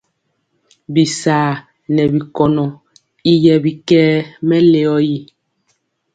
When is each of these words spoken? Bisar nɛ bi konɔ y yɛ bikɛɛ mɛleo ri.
Bisar 0.93 1.51
nɛ 1.93 2.03
bi 2.11 2.19
konɔ 2.35 2.65
y 3.31 3.33
yɛ 3.43 3.53
bikɛɛ 3.63 4.09
mɛleo 4.47 4.95
ri. 5.03 5.17